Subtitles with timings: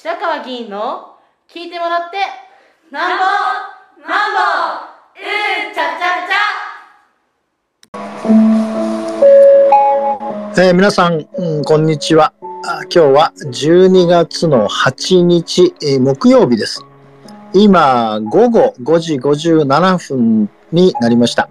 [0.00, 1.16] 白川議員の
[1.52, 2.18] 聞いてもらって
[2.92, 3.24] なんぼ
[4.08, 4.38] なんぼ
[5.16, 5.22] う
[5.72, 12.32] んちゃちゃちゃえー、皆さん、うん、こんにちは。
[12.64, 16.84] あ今日は12月の8日、えー、木曜日です。
[17.52, 21.48] 今午後5時57分になりました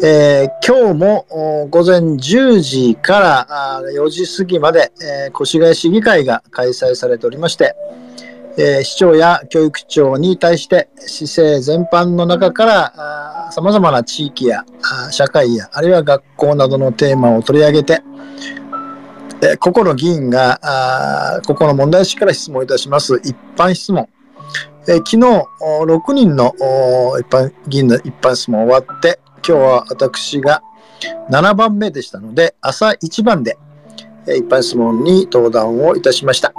[0.00, 7.74] えー、今日も午前10時から4時過ぎまで、えー、越谷市議会が開催されておりまして、
[8.56, 14.64] えー、市長や教育長に対して市政全般の中からさまざまな地域や
[15.10, 18.00] 社会やあるいは学校などのテーマを取り上げて、
[19.42, 23.16] えー、個々の議員が個々の問題意識から質問いたします。
[23.24, 24.08] 一般質問。
[24.86, 26.54] え、昨日6人の
[27.18, 30.62] 一般議員の一般質問終わって今日は私が
[31.30, 33.58] 7番目でしたので、朝一番で、
[34.26, 36.52] え一般質問に登壇をいたしました。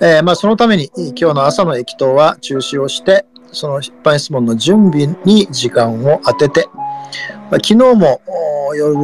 [0.00, 6.68] えー、まあ、そのために今日の朝の駅頭は中止をして、その一般質問の準備に時間を当てて、
[7.50, 8.20] まあ、昨日も
[8.74, 8.94] 夜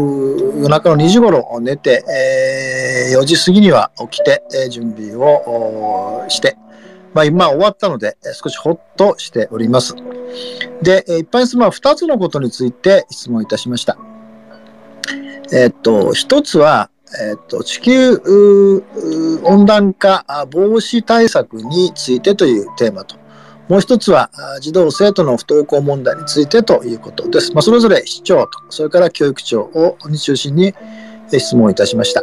[0.59, 2.05] 夜中の2時頃寝て、
[3.11, 6.57] えー、4時過ぎには起きて、え準備をして、
[7.15, 9.95] まあ、今終わったので少しほっとしております。
[10.83, 13.97] で、一般質問は2つのことについて質問いたしました。
[15.53, 18.17] えっと、1つは、えっと、地球
[19.45, 23.17] 温暖化防止対策についてというテーマと、
[23.69, 27.53] もう一つは児童生徒の不登校問題についてということです。
[27.53, 30.75] まあ、それぞれ市長と、それから教育長をに中心に
[31.31, 32.23] 質問いたしました。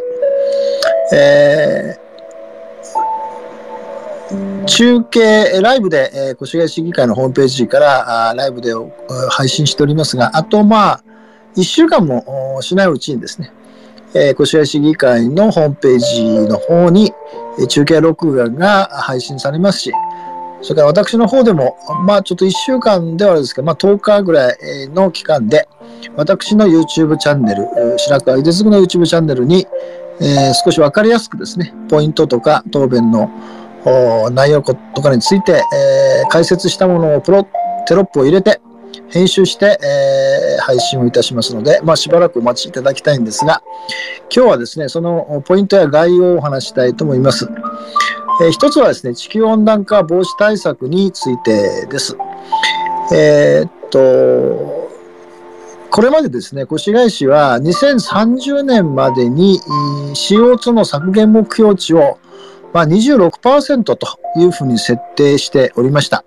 [1.13, 2.08] えー
[4.65, 8.73] 中継、ライブで、えー、越谷市議会のホームページからあライブで
[9.31, 11.03] 配信しておりますが、あと、まあ、
[11.55, 13.51] 1週間もしないうちにですね、
[14.13, 17.11] えー、越谷市議会のホームページの方に、
[17.59, 19.91] えー、中継録画が配信されますし、
[20.61, 24.57] それから私の方でも、まあちょっと1週間ではあれですけど、まあ10日ぐらい
[24.89, 25.67] の期間で、
[26.15, 27.67] 私の YouTube チャンネル、
[27.97, 29.65] 白川井出次の YouTube チャンネルに、
[30.21, 33.31] えー、少しわかりやすくですね、ポイントとか答弁の
[34.31, 37.47] 内容とかについて、えー、解説したものをプロ
[37.87, 38.61] テロップを入れて
[39.09, 43.63] 編集して、えー、配信をいたしますので、まあ、しばらくお待ちいただきたいんですが
[44.33, 47.47] 今日はですねそのポイントや概要をお話したいと思います、
[48.41, 52.17] えー、一つはですね地球温暖化防止対策についてです。
[53.11, 54.79] えー、っと
[55.89, 59.59] これまでですね、越谷市は2030年までに
[60.13, 62.19] CO2 の削減目標値を
[62.73, 63.97] まあ、26%と
[64.37, 66.23] いうふうに設定しておりました。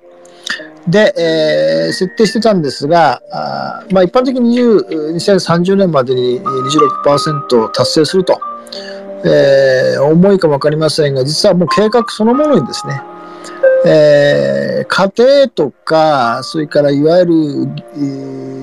[0.89, 8.41] で、えー、設定してたんですが、あまあ、一般的に2030年までに26%を達成すると、
[9.25, 13.01] えー、重いかも分かりませんが、実はもう計画そのものにですね、
[13.85, 17.99] えー、家庭とか、それからいわゆる、え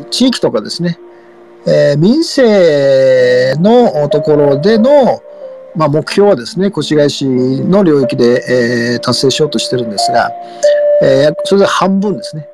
[0.03, 0.99] ー、地域とかですね、
[1.65, 5.21] えー、民生のところでの、
[5.75, 10.31] まあ、目標はですね、越谷市の領域で、えー、達成しようとしてるんですが、
[11.01, 12.47] えー、それで半分ですね。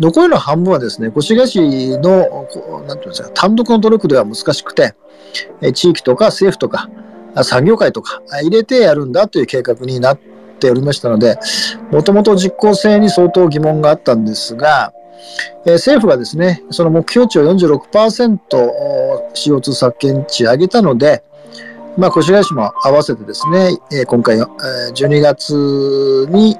[0.00, 1.60] 残りの半分はですね、越谷市
[1.98, 2.48] の、
[2.86, 4.94] なんていうんですか、単独の努力では難しくて、
[5.60, 6.88] え地域とか政府とか、
[7.44, 10.18] 産業界とか入れてやるんだという計画になっ
[10.58, 11.38] ておりましたので、
[11.90, 14.92] もともと実効性に相当疑問があったんですが、
[15.66, 21.22] え政府がですね、その目標値を 46%CO2 削減値上げたので、
[21.98, 24.40] まあ、越谷市も合わせてですね、え今回、え
[24.94, 26.56] 12月に、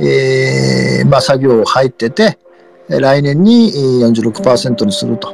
[0.00, 2.38] えー、まあ、作業を入ってて、
[2.88, 3.70] 来年に
[4.02, 5.32] 46%にすると。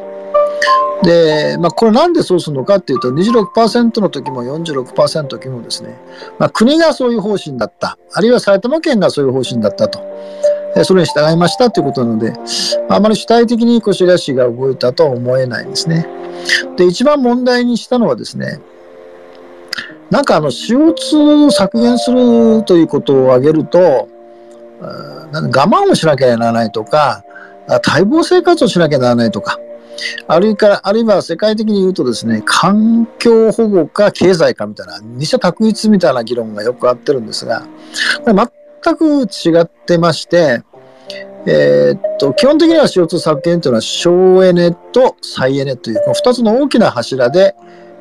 [1.02, 5.98] で、まあ、これなんでそうするのかっていうと、26%の時も46%の時もですね、
[6.38, 10.00] まあ、国がそういう方針だった、あるいは埼玉県がそういう方針だったと。
[10.84, 12.32] それに従いましたということなので、
[12.88, 16.06] あまり主体的に越谷市が動いたとは思えないんですね。
[16.76, 18.60] で、一番問題にしたのはですね、
[20.10, 24.08] なんかあの CO2 を削減するということを挙げると、
[24.80, 27.24] 我慢をしなきゃならないとか、
[27.86, 29.58] 待望生活をしなきゃならないとか、
[30.26, 37.62] あるいはあるいは世界的に言うとですね、環境保護か経済かみたいな、二者択一みたいな議論がよくあってるんですが、
[38.24, 38.50] これ
[38.82, 40.62] 全く違ってまして、
[41.46, 47.54] えー、っと、基本的には CO2 削減というのは省エネと再エネという、この2つの大きな柱で、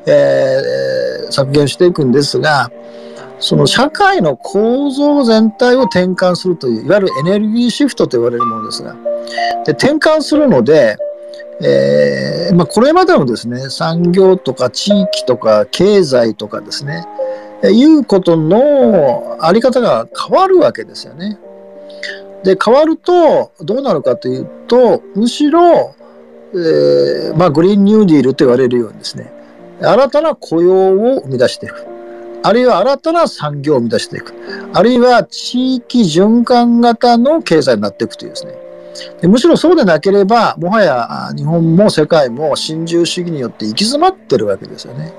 [0.06, 2.70] えー、削減していくんですが、
[3.38, 8.94] その社会の構造全体を転換するという、いわゆるエネルギーシフトと言われるものですが、
[9.64, 10.96] で転換するので、
[11.62, 17.06] えーまあ、これまでのですね、産業とか地域とか経済とかですね、
[17.64, 21.38] いうことのあり方が変わるわけですよね。
[22.42, 25.94] で変わるとどうなるかというとむしろ、
[26.54, 29.30] えー、まあ、グリーンニューディールと言われるようにですね
[29.82, 31.86] 新たな雇用を生み出していく。
[32.42, 34.34] あるいは新たな産業を生み出していく。
[34.72, 38.54] あるいは地域循環型の経済になっていくというですね。
[39.20, 45.12] でむしろそうでなければもはや日本も世界も新自由主義によって行き詰まってるわけですよね。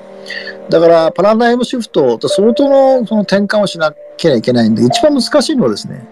[0.69, 6.05] だからパラダイムシフトと相当のその転換をしなきゃいけないんで一番難しいのはですね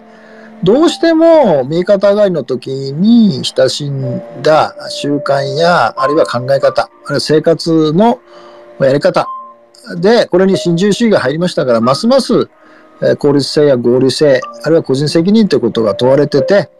[0.62, 8.20] どうしても右肩上がりの時に親しんだ習慣やあるいは考え方あるいは生活の
[8.80, 9.26] やり方
[9.96, 12.50] でこれに新自由主義が入りましたからますます
[13.18, 16.70] 効率性や合理性あるいは個人責任ということが問われてて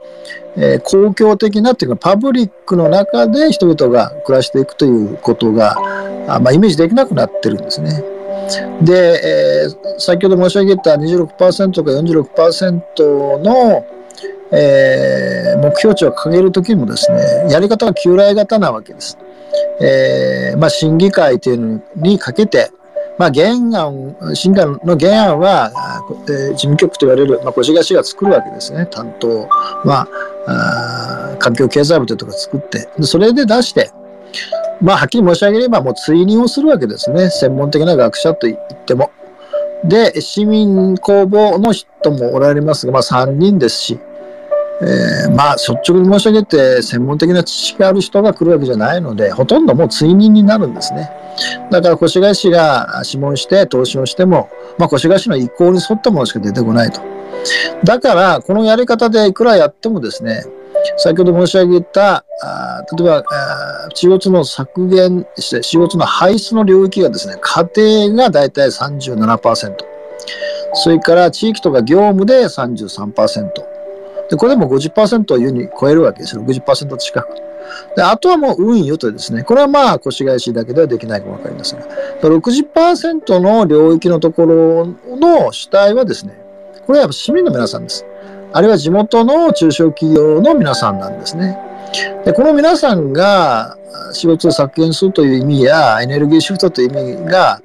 [0.57, 5.77] えー、公共的なっていうかパブリックの中で人々が暮らしていくということが
[6.29, 8.03] あ、まあ、イメージできなくなってるんですね。
[8.83, 13.87] で、えー、先ほど申し上げた26%か46%の、
[14.53, 19.19] えー、目標値を掲げるときもですねやり方は旧来型なわけです。
[19.83, 22.71] えーまあ、審議会というのにかけて
[23.21, 25.71] まあ、原案、審議の原案は、
[26.27, 29.47] えー、事務局と言われる、まあ、越谷市が作るわけですね、担当。
[29.85, 30.09] ま
[30.47, 33.91] あ、あ環境経済部というところ作って、それで出して、
[34.81, 39.11] まあ、はっきり申し上げれば、もう追認をするわけですね、専門的な学者と言っても。
[39.85, 44.01] で、市民公募の人もおられますが、まあ、3人ですし、
[44.83, 51.11] えー、まあ率直に申し上げて専門的な知識がある人が来るわけじゃないのでほとんどもう追認になるんですね。
[51.71, 54.49] だから越谷市が諮問して投資をしても、
[54.79, 57.03] まあ、越谷市の意向に沿ったものしか出てこないと。
[57.85, 60.45] だからこのやり方でいくらやってもですね
[60.97, 67.69] 先ほど申し上げたあ例えばあ CO2 の削減して CO2 の排出の領域がですね家
[68.09, 69.77] 庭がだいたい37%
[70.75, 73.71] それから地域とか業務で33%
[74.31, 76.43] で、これでも50%を優に超えるわけですよ。
[76.43, 77.29] 60%近く。
[77.97, 81.83] で、あとはもう運輸とですね、これはまあ越谷市だけではできないかもわかりますが、
[82.23, 84.87] 60%の領域のところ
[85.17, 86.41] の主体はですね、
[86.87, 88.07] これはやっぱ市民の皆さんです。
[88.53, 91.59] あるいは地元の中小企業の皆さんなんですね。
[92.25, 93.77] で、この皆さんが
[94.13, 97.61] 仕事を削減するという意味や、エネルギーシフトという意味が、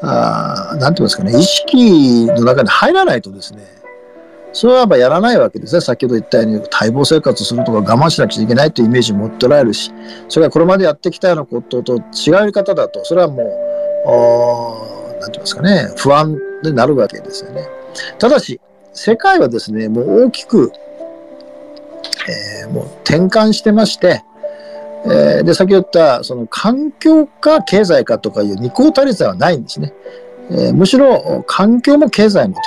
[0.00, 3.64] あなんて言いますかね、意識の中に入らないとですね、
[4.52, 5.80] それはやっぱやらないわけですね。
[5.80, 9.92] 先ほど言ったように、待望生活するとか我慢しなくちゃいけないというイメージ持っておられるし、
[10.28, 17.66] それがこれまでやってきたようなことと違うやり方だと、それはもう、なんて言いますかね、不安になるわけですよね。
[18.18, 18.60] ただし、
[18.98, 20.72] 世界はですね、もう大きく、
[22.28, 24.24] えー、もう転換してまして、
[25.06, 29.92] えー、で、先ほど言った、その環境か経済かとかいう二項対立はないんですね。
[30.50, 32.60] えー、むしろ環境も経済もと。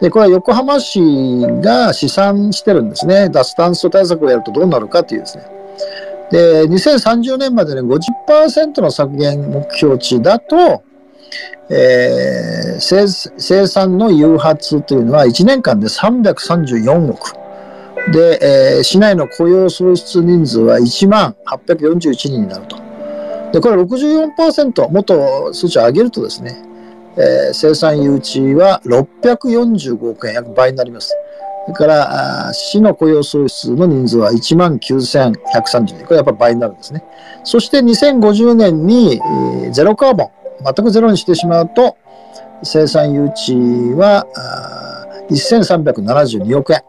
[0.00, 1.00] で、これは横浜市
[1.60, 3.28] が試算してるんですね。
[3.30, 5.44] 脱炭素対策をやるとどうなるかというですね。
[6.30, 10.82] で、2030年までに50%の削減目標値だと、
[11.68, 17.32] えー、生産の誘発というのは1年間で334億。
[18.12, 18.38] で、
[18.76, 22.76] えー、市内の雇用創出人数は1万841人になると。
[23.52, 26.62] で、これ64%、もっと数値を上げるとですね、
[27.16, 31.16] えー、生産誘致は645億円、約倍になります。
[31.66, 36.04] それから市の雇用創出の人数は1万9130人。
[36.04, 37.02] これやっぱ倍になるんですね。
[37.42, 40.30] そして2050年に、えー、ゼロカーボン、
[40.64, 41.96] 全くゼロにしてしまうと、
[42.62, 44.26] 生産誘致は
[45.30, 46.82] 1372億円。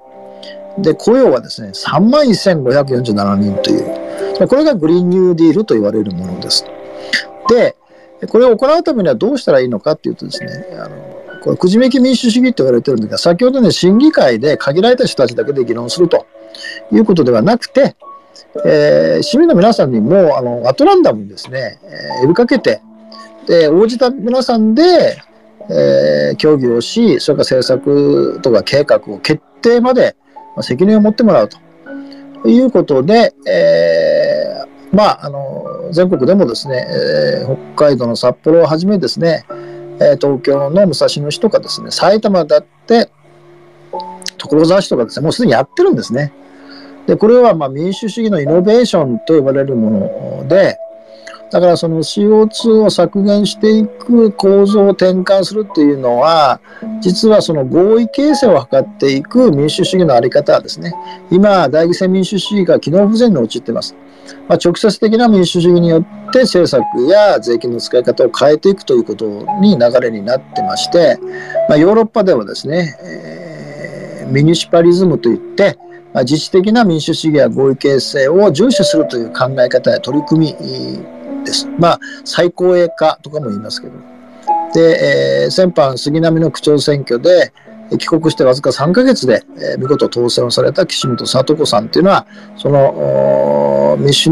[0.77, 6.65] で、雇用はですね、3万1547人という、これがグリーンニューディールと言われるものです。
[7.50, 7.75] で、
[8.27, 16.25] これを行うためにはどうしたらいいのかっていうとですね、あのこれくじめき民主主義って言われてるんですが、先ほどね、審議会で限られた人たちだけで議論すると
[16.91, 17.95] いうことではなくて、
[18.65, 22.81] えー、市民の皆さんにもあのアトランダムにですね、えー、呼びかけて、
[23.48, 25.18] で応じた皆さんで、
[25.70, 30.16] えー、協議をし、それから政策とか計画を決定まで
[30.62, 31.58] 責任を持ってもらうと
[32.48, 36.86] いうことで、えー、まあ、あの、全国でもですね、
[37.42, 39.46] えー、北海道の札幌をはじめですね、
[40.00, 43.10] え、東京の武蔵野市とかですね、埼玉だって、
[44.38, 46.34] 所沢市とかですね、もうすでにやってるんですね。
[47.08, 50.77] で、これはまあ民主主義のイノベーションと呼ばれるもので、
[51.50, 56.60] だからその CO2 を削減していく構造を転換するっていうのは、
[57.00, 60.94] 実はその合意形成を図っていく民主主義のあり方はですね、
[61.32, 63.96] 今、大義戦民主主義が機能不全に陥ってます。
[64.50, 69.25] まあ、直接的な民主主義によって政策や税金の使い方を変えていくということ
[69.62, 71.18] に流れになってまして、
[71.70, 75.77] まあ、ヨーロッパではですね、えー、ミニシパリズムといって、
[76.13, 81.16] ま、自治的な民主主義や合意形成を重視するという考え方や取り組み
[81.48, 81.68] です。
[81.80, 83.94] まあ、最高栄化とかも言いますけど。
[84.74, 87.51] で、えー、先般杉並の区長選挙で、
[87.98, 92.27] 帰国してわずか3ヶ月で、えー、見事当選をされた岸本聡子さんというのは、
[92.58, 94.30] そのミシ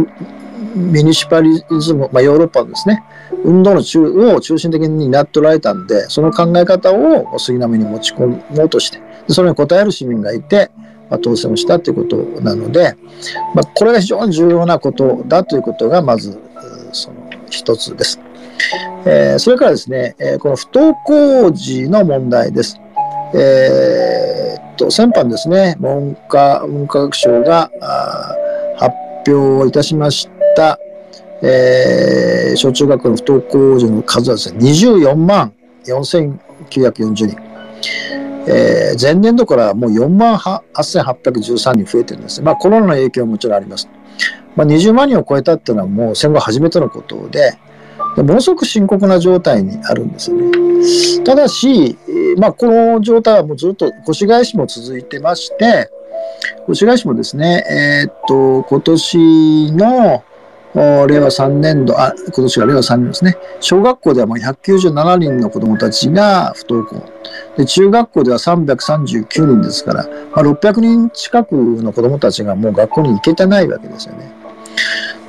[0.75, 3.01] ミニシパリズム、まあ、ヨーロッパのですね、
[3.45, 4.01] 運動の中
[4.35, 10.69] を中心的になっておられたんで、その考え方を杉並に持ち込もうとして、それに応える市民がいて、
[11.09, 12.97] まあ、当選をしたということなので、
[13.53, 16.37] まあ、これが非常に重要なことだということがまず
[17.49, 18.19] 一つです。
[19.05, 22.79] えー、それからですね、えー、この不登校時の問題です。
[23.33, 27.69] えー、っと先般ですね、文科文科学省が
[28.77, 28.95] 発
[29.27, 30.79] 表いたしました、
[31.41, 35.53] えー、小中学校の不登校児の数はですね、24万
[35.85, 37.37] 4940人。
[38.47, 42.41] えー、前年度からもう4万8813人増えてるんです。
[42.41, 43.89] まあコロナの影響ももちろんあります。
[44.55, 47.57] まあ、20万人を超えたっていうのはもう戦後初めてのことで、
[48.17, 51.23] ものすごく深刻な状態にあるんですよね。
[51.23, 51.97] ただし、
[52.37, 55.89] まあ、この状態はもうずっと越谷市も続いてまして、
[56.69, 60.23] 越谷市もですね、えー、っと、今年の
[60.75, 63.37] 令和3年度、あ、今年が令和3年ですね。
[63.61, 67.05] 小学校ではもう197人の子供たちが不登校。
[67.57, 74.34] で、中学校では339人ですから、まあ、600人近くの子供たちがもう学校に行けてないわけですよね。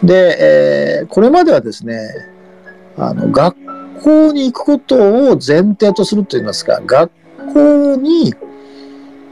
[0.02, 1.98] で、えー、これまではですね、
[2.96, 3.56] あの、学
[4.02, 7.10] 校に行くことを前提とするといいますか、学
[7.52, 8.34] 校に、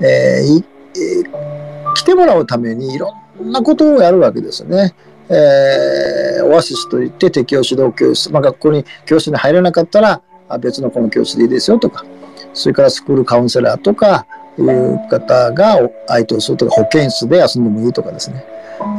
[0.00, 0.64] えー
[0.96, 4.94] えー、来てもらうためにいろんなことをやるわけですよね。
[5.28, 10.20] えー、オアシスといって適応指導教室、まあ、学校に教室に入れなかったら
[10.60, 12.04] 別のこの教室でいいですよとか
[12.52, 14.26] それからスクールカウンセラーとか
[14.58, 18.44] いう方が相手をするとか保健室で遊んでもいいとかですね、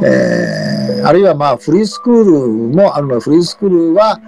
[0.02, 4.20] えー、あるいはまあフリースクールもあるのでフリースクールは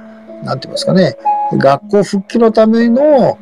[0.45, 1.17] 何て言いますかね
[1.53, 3.39] 学校復帰のための、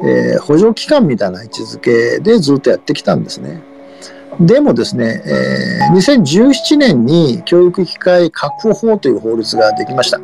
[0.00, 3.62] えー、補助機関みたいな位置づけでずっとやってきたんですね。
[4.40, 10.20] でもですね、えー、2017年に教育機会確保法という法律ができました。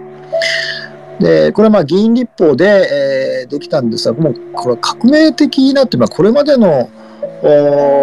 [1.18, 6.88] で、これはまあ議員立法で、えー、できたんですが、もうこれは革命的なって、まあ、これまでの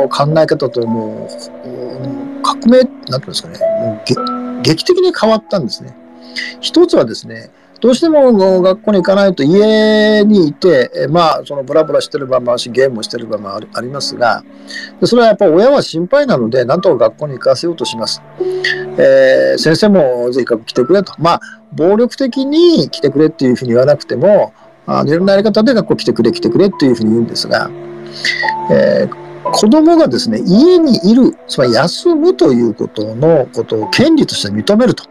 [0.10, 2.21] 考え方ともう
[2.62, 3.60] 革命、なんていうんですかね、
[4.62, 5.96] 劇的に変わったんですね。
[6.60, 7.52] 一つはですね、
[7.82, 14.44] どうしても学校に行かないと家にいて、まあ、そのブラブラしてる場もあるし、ゲームをしてる場もありますが、
[15.04, 18.22] それはやっぱ親は心配なので、なんとか学校に行かせようとします。
[18.98, 21.14] えー、先生もぜひ来てくれと。
[21.18, 21.42] まあ、
[21.74, 24.54] 暴力的に来てくれっていうふうに言わなくても、
[24.86, 27.72] あいろんなやり方で学校来てくれ、来てくれっていうふうに言うんですが、
[28.72, 35.04] えー、子供がですね、家にいる、つまり休むということのことを権利として認めると。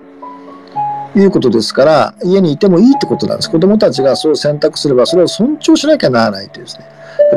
[1.16, 3.50] いうことですから、家にいてもいいってことなんです。
[3.50, 6.84] 子供たちがそう選択すれば、それを尊重しなきゃならないというですね。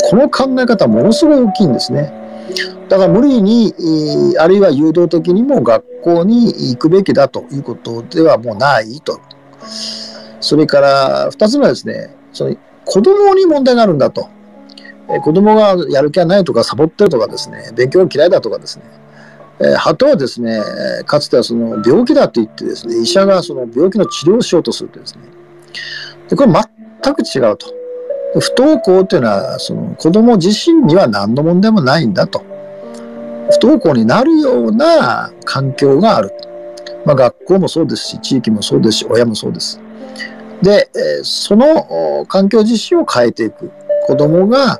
[0.10, 2.14] この考え方はものすごい大きいんですね。
[2.88, 3.74] だから無理に、
[4.38, 9.20] あるいは誘導的にも学校に行くべきだということではもうないと。
[10.40, 14.28] それから2つ目はですね、その子供に問題があるんだと。
[15.10, 18.86] え子供がやる気がないとかサボってるとかですね、勉強嫌いだとかですね、
[19.60, 20.62] えー、鳩はですね、
[21.06, 25.22] かつてはその病気だと言ってですね、医者がその病気の治療をしようとするとですね、
[26.30, 27.68] でこれ全く違うと。
[28.40, 32.44] 不登校というのは、その子供自身には何の問題もないんだと。
[33.52, 36.32] 不登校になるような環境がある。
[37.06, 39.80] まあ、学校もそうですし、地域もそうですし、親もそうです。
[40.62, 40.90] で、
[41.24, 43.70] その環境自身を変えていく。
[44.08, 44.80] 子供が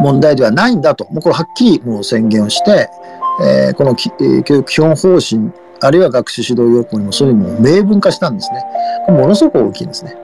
[0.00, 2.88] 問題ではないんだと、もうこれはっきりもう宣言をして、
[3.42, 4.10] えー、この教
[4.56, 8.64] 育基本方針、あるいは学習指導要項にもそういうのも明文化したんですね。
[9.06, 10.16] これものすごく大きいんですね。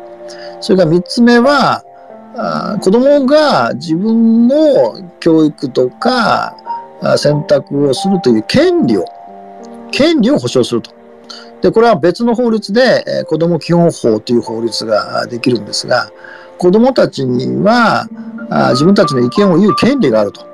[0.60, 1.84] それから3つ目は、
[2.36, 4.56] あ子供が自分の
[5.20, 6.56] 教育とか
[7.16, 9.04] 選択をするという権利を、
[9.92, 10.90] 権利を保障すると。
[11.62, 16.10] で、これは別の法律で、えー、子供基本法という法律ができるんですが、
[16.58, 18.08] 子供たちには
[18.50, 20.46] あ自分たちの意見を言う権利があると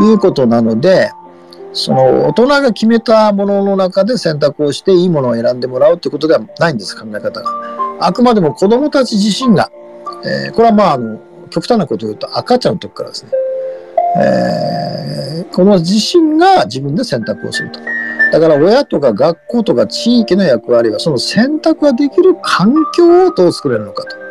[0.00, 1.10] いうことなので、
[1.72, 7.44] その大人が決めたものの中で選択をしていいものを選んでもらうということではないんです、考え方が。
[8.00, 9.70] あくまでも子供たち自身が、
[10.24, 11.18] えー、これはまあ、あの、
[11.50, 13.30] 極端なことを言うと赤ちゃんの時からですね、
[14.20, 17.80] えー、子供自身が自分で選択をすると。
[18.32, 24.27] だから親とか学校とか地域の役割はその選択ができる環境をどう作れるのかと。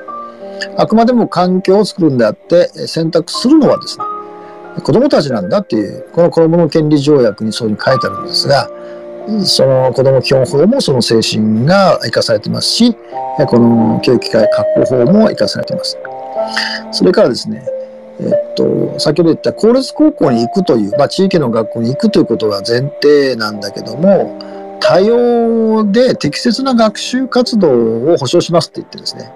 [0.78, 4.06] あくまでも環境を作るんであって選択するのはですね、
[4.84, 8.70] 子供たちなんだっていう、この子供の権利条約にそういうふうに書いてあるんですが、
[9.44, 15.98] その子供基本法もその精神が生かされてますし、この教育機会確保法も生かされてます。
[16.92, 17.66] それからですね、
[18.20, 24.40] えっと、先ほど言った公立高校に行くという、まあ、地域の学校に行くということが前提なんだけども、
[24.80, 29.32] 多様で適切な学習活動を保障しますって言ってですね。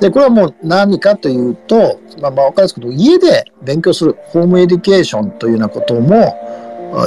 [0.00, 6.36] で、これはもう何かというと、まあ、まあ、わかりやすく家で勉強するホームエデュケーションというようなことも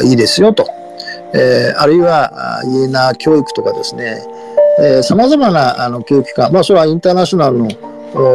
[0.03, 0.67] いいですよと。
[1.33, 4.23] えー、あるいは家な教育とかですね、
[5.03, 7.67] さまざまなあの教育機関、まあ、それはインターナショナルの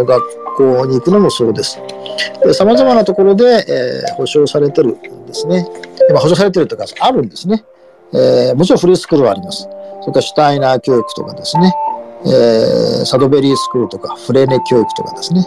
[0.04, 1.78] 学校に行くのもそうです。
[2.52, 5.66] さまざまなところで、えー、保障されてるんですね。
[6.10, 7.64] まあ、保障されてるというか、あるんですね。
[8.12, 9.62] えー、もちろんフリースクールはあります。
[10.02, 11.72] それからシュタイナー教育とかですね。
[12.24, 15.44] えー、サドベリースクールとか、フレーネ教育とかですね。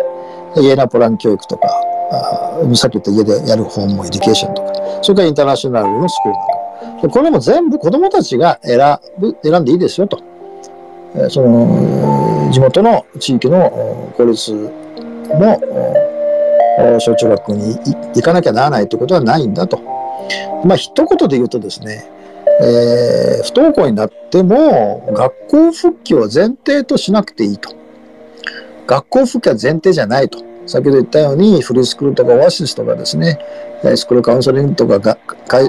[0.57, 1.67] イエナポラン教育とか、
[2.11, 6.45] あさっき言った家でやるホームエデュケーションとか、それからインターナショナルのスクールな
[6.97, 7.09] んか。
[7.09, 10.19] これも全部子供たちが選ぶ、選んでいいですよと。
[11.15, 14.71] えー、その、地元の地域の公立の
[16.99, 17.75] 小中学校に
[18.15, 19.79] 行かなきゃならないということはないんだと。
[20.65, 22.09] まあ、一言で言うとですね、
[22.61, 27.75] えー、不登校になっても学校復帰を前提としなくていいと。
[28.87, 30.39] 学校復帰は前提じゃないと。
[30.67, 33.39] 先ほど言ったようにフリースクールとかオアシスとかですね、
[33.95, 35.65] スクールカウンセリングとかが、え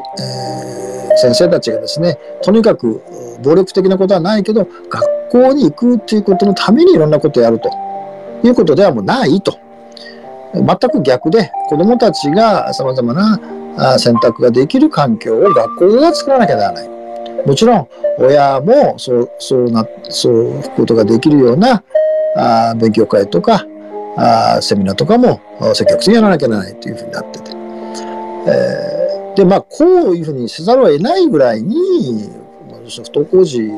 [1.12, 3.02] ー、先生たちがですね、とにかく
[3.42, 7.68] 暴力的なことはないけど、学校に行くっていうことのためにいろんなことをやると
[8.44, 9.58] いうことではもうないと。
[10.54, 13.38] 全く逆で子どもたちがさまざまな
[13.98, 16.88] 選択ができる環境を学校が作らなきゃならない。
[17.46, 21.84] もちろん親もそうそうなそういうことができるような
[22.36, 23.64] あ勉強会とか
[24.16, 25.40] あセミナーとかも
[25.74, 27.56] 積極的にやらなきゃならないというふうになってて。
[28.48, 32.30] えー、でまあこういうふうにせざるを得ないぐらいに
[32.88, 33.74] 不登校児が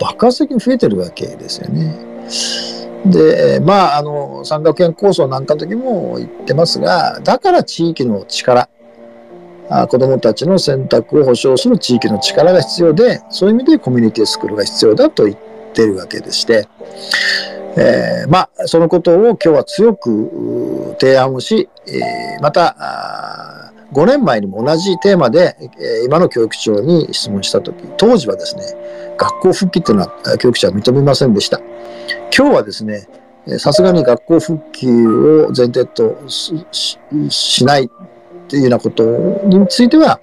[0.00, 1.94] 爆発的に増えてるわけですよね。
[3.06, 8.68] で、まあ、あの、三学園構想なんかの時も言ってますが、だから地域の力、
[9.70, 15.36] あ子供たちの選択を保障する地域の力が必要で、そういう意味でコミュニティスクールが必要だと言っ
[15.72, 16.68] てるわけでして、
[17.76, 28.62] えー、まあ、そのことを今日は強く提案をし、えー、また、5年前にも同じテーマで、え今の教育長に質問した時、当時はですね、
[29.16, 31.60] 学校復帰っていうのは教育者は認めませんでした。
[32.36, 33.06] 今日はですね、
[33.58, 37.88] さすがに学校復帰を前提としないっ
[38.48, 39.04] ていうようなこと
[39.46, 40.18] については、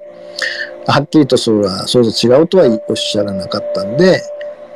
[0.88, 4.22] はっきりとそれはそうと違うとはおっしゃらなかったんで、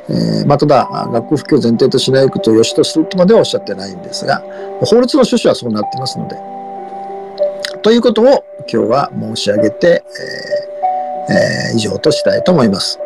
[0.08, 4.38] えー、まあ、ただ、学校復帰を前提としないことを良しとするとまではおっしゃってないんですが、
[4.80, 6.36] 法律の趣旨はそうなってますので、
[7.82, 10.04] ということを今日は申し上げて、
[11.28, 12.98] えーえー、以上としたいと思います。